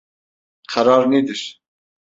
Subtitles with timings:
[0.69, 1.61] Karar nedir?